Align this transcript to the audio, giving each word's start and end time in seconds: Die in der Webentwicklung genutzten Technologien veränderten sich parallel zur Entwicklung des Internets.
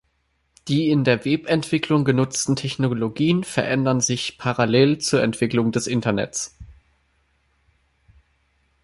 Die 0.67 0.89
in 0.89 1.03
der 1.03 1.25
Webentwicklung 1.25 2.05
genutzten 2.05 2.55
Technologien 2.55 3.43
veränderten 3.43 4.01
sich 4.01 4.39
parallel 4.39 4.97
zur 4.97 5.21
Entwicklung 5.21 5.71
des 5.71 5.85
Internets. 5.85 6.57